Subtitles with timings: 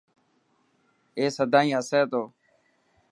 [1.17, 2.23] اي سداين هسي تو.